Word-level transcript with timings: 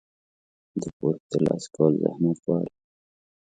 د 0.81 0.83
پوهې 0.97 1.21
ترلاسه 1.31 1.67
کول 1.75 1.93
زحمت 2.03 2.37
غواړي. 2.43 2.71